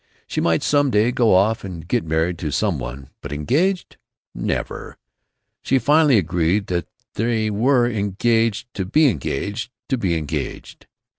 [0.25, 3.97] She might some day go off and get married to some one, but engaged?
[4.33, 4.97] Never!
[5.61, 10.87] She finally agreed that they were engaged to be engaged to be engaged.